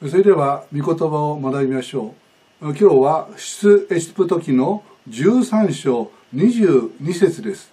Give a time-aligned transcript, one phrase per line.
[0.00, 2.14] それでは御言葉を学びましょ
[2.62, 2.66] う。
[2.66, 7.72] 今日は出エジプト記の13章22節です。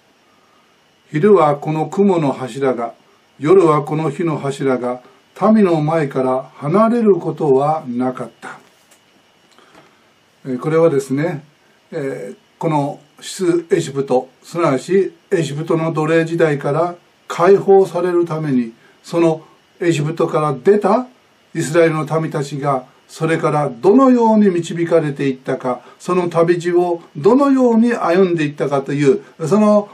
[1.12, 2.94] 昼はこの雲の柱が
[3.38, 5.02] 夜はこの火の柱が
[5.40, 8.58] 民の前から離れることはなかった。
[10.58, 11.44] これはですね
[12.58, 16.96] この出エジプトすなわちエジプトの奴隷時代から
[17.28, 18.72] 解放されるために
[19.04, 19.42] その
[19.80, 21.06] エジプトから出た
[21.56, 29.88] イスラエルの民たちがそれからどのように導かれていったかその旅路をどのように歩んでいったかというその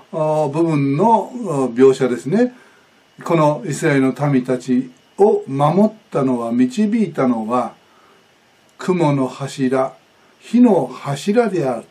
[0.53, 1.31] 部分の
[1.75, 2.55] 描写ですね。
[3.23, 7.75] このイスラエルの民たちを守ったのは導いたのは
[8.79, 9.93] 雲の柱
[10.41, 11.85] 火の柱である。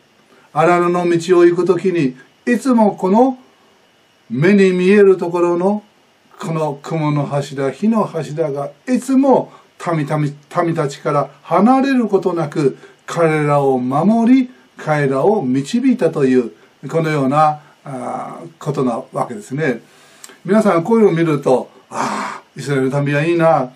[0.52, 2.14] 荒野の道を行く時に
[2.46, 3.38] いつもこの
[4.28, 5.82] 目に見えるところの
[6.38, 9.52] この雲の柱火の柱がいつも
[9.90, 10.06] 民
[10.64, 16.52] 民たちから離れることなく彼らを守り彼らを導いたという
[16.88, 17.60] このような
[18.58, 19.80] ことなわけですね。
[20.44, 23.70] 皆さんこういうのを見るとああイスラエルの民はいいな。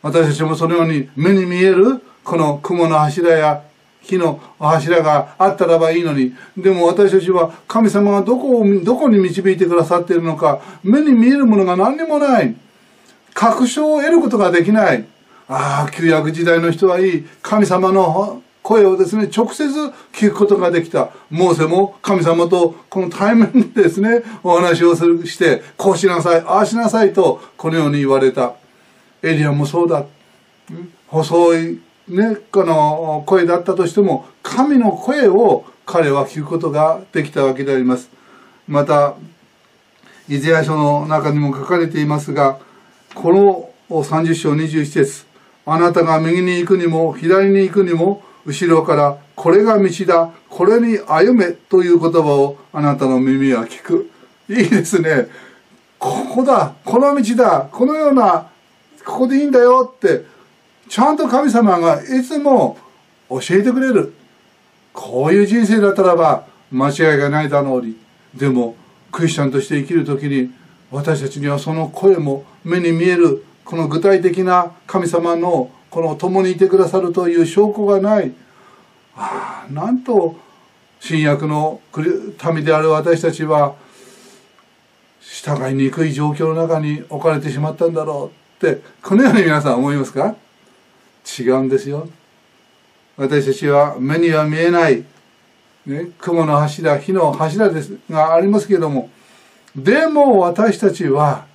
[0.00, 3.62] 私たちもそのように目に見えるこの雲の柱や
[4.00, 6.34] 火の柱があったらばいいのに。
[6.56, 12.54] でも私たちは神様がどこをどこに導いてくださっているのか目に見えるものが何にもない。
[13.32, 15.06] 確証を得ることができない。
[15.52, 19.64] ああ旧約時代の人はいい神様の声をですね直接
[20.12, 21.10] 聞くことができた。
[21.30, 28.54] モーセも神様とこの対面でですねお話をするしてこうしなさいああしなさいとこのように言われた。
[29.22, 30.06] エリアもそうだ。
[31.08, 38.10] 細いねこの声だったとしても神の声を彼は聞くことができたわけであります。
[38.66, 39.14] また
[40.28, 42.58] イゼヤ書の中にも書かれていますが
[43.14, 45.31] この30章21節
[45.64, 54.10] あなたが右に行くにも左に行くにも後ろからこれが道だこれに歩めという言葉をあなたの耳は聞く。
[54.48, 55.28] いいですね。
[55.98, 58.50] ここだこの道だこのような
[59.04, 60.24] ここでいいんだよって
[60.88, 62.76] ちゃんと神様がいつも
[63.30, 64.12] 教えてくれる。
[64.92, 67.96] こういう人生だったらば間違いがないだろうに。
[68.34, 68.74] でも
[69.12, 70.50] クリスチャンとして生きる時に
[70.90, 73.44] 私たちにはその声も目に見える。
[73.64, 78.32] この具体的な神様のこの共にいてくださるという証拠がない。
[79.14, 80.36] ああなんと
[81.00, 83.74] 新約の民である私たちは
[85.20, 88.30] 従いにくい状況の中に置かれてしまったんだろ
[88.60, 90.34] うってこのように皆さん思いますか？
[91.38, 92.08] 違うんですよ。
[93.16, 95.04] 私たちは目には見えない、
[95.86, 99.10] ね、雲の柱火の柱ですがありますけれども
[99.76, 101.46] でも私たちは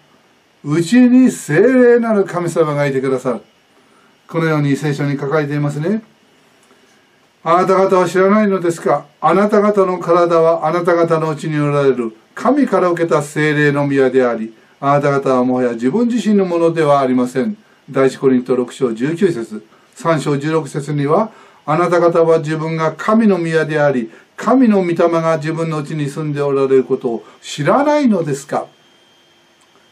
[0.69, 3.41] うちに精霊なる神様がいてくださる。
[4.28, 6.03] このように聖書に書かれていますね。
[7.41, 9.05] あなた方は知らないのですか？
[9.22, 17.55] あなた方の体はあなた方のうちにおられる神から受けた精霊の宮であり、あなた方はもはや自分自身のものではありません。
[17.89, 21.31] 第一コリント6章19節3章16節には、
[21.66, 28.67] あなた方は自分が神の宮であり、神の御霊が自分のうちに住んでおられることを知らないのですか？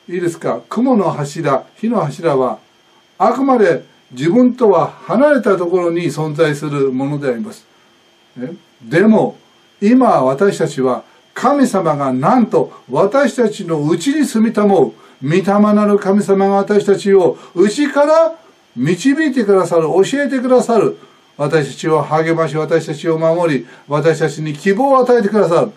[0.07, 0.61] いいですか？
[0.69, 2.59] 雲の柱火の柱は
[3.17, 7.65] あくまで自分とは離れたところに存在するものであります。
[8.83, 9.37] でも
[9.81, 14.93] 今私たちは神様がなんと私たちのうちに住みたも
[15.23, 18.35] う御霊なる神様が私たちを内から
[18.75, 20.97] 導いてくださる教えてくださる
[21.35, 25.71] 私たちを励まし私たちを守り私たちに希望を与えてくださる。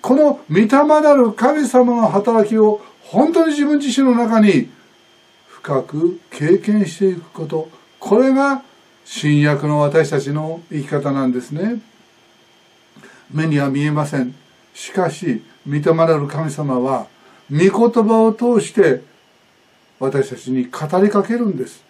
[0.00, 4.70] この御霊なる神様の働きを本当に自分自身の中に
[5.48, 8.62] 深く経験していくことこれが
[9.04, 11.80] 新約の私たちの生き方なんですね。
[13.30, 14.34] 目には見えません。
[14.74, 17.06] しかし御霊なる神様は
[17.50, 19.02] 御言葉を通して
[19.98, 21.82] 私たちに語りかけるんです。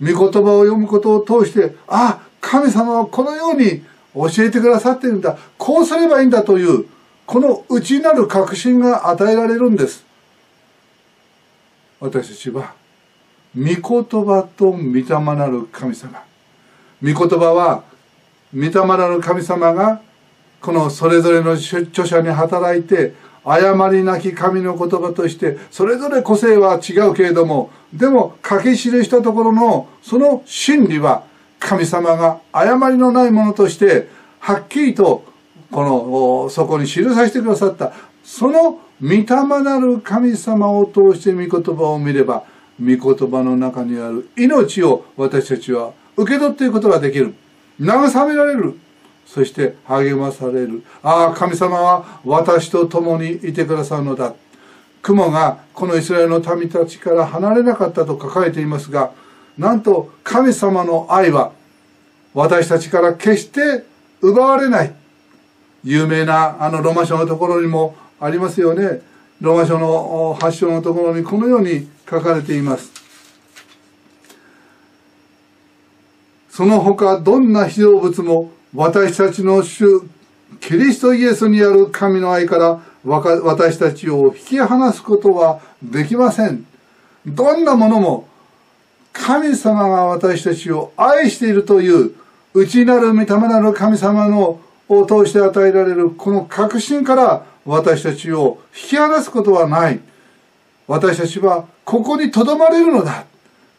[0.00, 0.30] 御言葉を
[0.64, 3.82] 読むことを通してあ神様はこのように
[4.14, 5.36] 教えてくださっているんだ。
[5.58, 6.86] こうすればいいんだという
[7.26, 10.04] この内なる確信が与えられるんです。
[12.04, 12.74] 私たちは
[13.56, 13.80] 御言
[14.26, 15.02] 葉と御霊
[15.36, 16.22] なる神様。
[17.02, 17.82] 御言葉は
[18.54, 20.02] 御霊なる神様が
[20.60, 31.24] このそれぞれの著者に働いて誤りなき神の言葉としてそれぞれ個性は違うけれどもでも書き記したところのその真理は
[31.58, 34.08] 神様が誤りのないものとして
[34.40, 35.24] はっきりと
[35.70, 35.82] こ
[36.44, 37.92] のそこに記させてくださった。
[38.24, 39.24] その御霊
[39.62, 42.44] なる神様を通して御言葉を見れば
[42.80, 47.34] 御言葉の中にある命を私たちは受け取っていくことができる。
[47.78, 48.78] 慰められる。
[49.26, 50.82] そして励まされる。
[51.02, 54.34] ああ神様は私と共にいてくださるのだ。
[55.02, 59.12] 雲がこのイスラエルの民たちから離れなかったと書かれていますが
[59.58, 61.52] なんと神様の愛は
[62.32, 63.84] 私たちから決して
[64.22, 64.94] 奪われない。
[65.84, 69.02] 有名なあのロマ書のところにもありますよね。
[69.40, 72.92] ローマ書の発祥のところにこのように書かれています。
[76.48, 80.02] その他どんな被造物も私たちの主
[80.60, 86.64] キリストイエスにある神の愛から私たちを引き離すことはできません。
[87.26, 88.28] どんなものも
[89.12, 92.14] 神様が私たちを愛しているという
[92.54, 100.00] 内なる御霊なる神様のを通して与えられるこの確信から私たちを引き離すことはない。
[100.86, 103.24] 私たちはここにとどまれるのだ。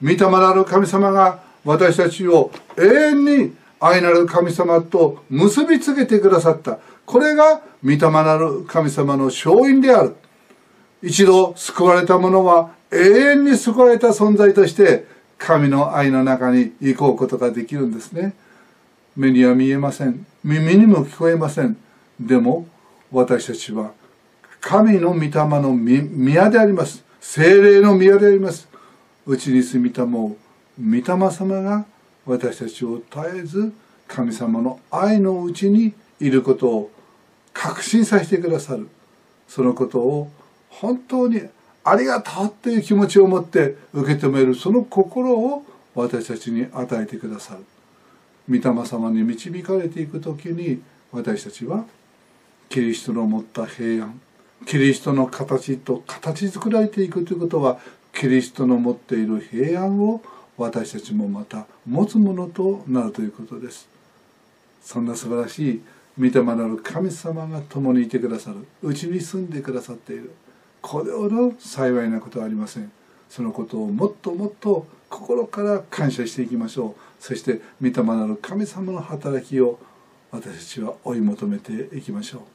[0.02, 6.80] 御霊なる神様が私たちを永遠に愛なる神様と結びつけてくださった。
[7.06, 10.16] これが御霊なる神様の勝因である。
[11.04, 15.06] 一度救われた者は永遠に救われた存在として
[15.38, 18.34] 神の愛の中に行こうことができるんですね。
[19.16, 20.26] 目には見えません。
[20.44, 21.78] 耳にも聞こえません。
[22.20, 22.68] でも
[23.16, 23.94] 私たちは
[24.60, 27.02] 神の御霊の宮であります。
[27.22, 28.68] 精霊の宮であります。
[29.26, 30.36] うちに住みたも
[30.78, 31.86] う御霊様が
[32.26, 33.74] 私たちを絶えず
[34.10, 36.92] 神様の愛のうちにいることを
[37.54, 38.90] 確信させてくださる。
[39.48, 40.30] そのことを
[40.70, 41.42] 本当に
[41.86, 44.56] ありがとうっていう気持ちを持って受け止める。
[44.56, 45.64] その心を
[45.94, 47.64] 私たちに与えてくださる。
[48.50, 50.82] 御霊様に導かれていく時に
[51.14, 51.86] 私たちは
[52.70, 54.20] キリストの持った平安
[54.66, 57.80] キリストの形と形作られていくということは
[58.14, 60.22] キリストの持っている平安を
[60.58, 63.88] 私たちもまた持つものとなるということです。
[64.82, 65.82] そんな素晴らしい
[66.18, 70.32] 御霊なる神様が共にいてくださるうちに住んでくださっている。
[70.82, 72.92] これほど幸いなことはありません。
[73.30, 77.02] そのことをもっともっと心から感謝していきましょう。
[77.20, 79.78] そして御霊なる神様の働きを
[80.32, 82.55] 私たちは追い求めていきましょう。